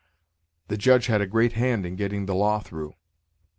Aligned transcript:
The 0.69 0.77
Judge 0.77 1.05
had 1.05 1.21
a 1.21 1.27
great 1.27 1.53
hand 1.53 1.85
in 1.85 1.95
getting 1.95 2.25
the 2.25 2.33
law 2.33 2.59
through." 2.59 2.95